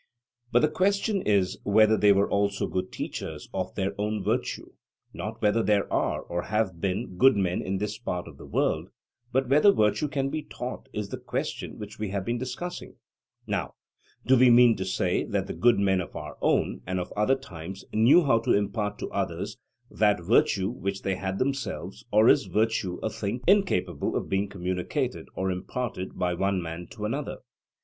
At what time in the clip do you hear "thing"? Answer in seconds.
23.11-23.41